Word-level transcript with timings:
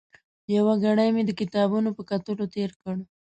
یو 0.55 0.67
ګړی 0.83 1.09
مې 1.15 1.23
د 1.25 1.31
کتابونو 1.39 1.89
په 1.97 2.01
کتلو 2.09 2.43
تېر 2.55 2.69
کړ. 2.81 2.95